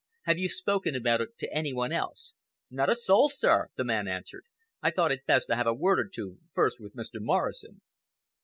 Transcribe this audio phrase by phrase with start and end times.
[0.23, 2.33] "Have you spoken about it to any one else?"
[2.71, 4.45] "Not a soul, sir," the man answered.
[4.81, 7.19] "I thought it best to have a word or two first with Mr.
[7.21, 7.81] Morrison."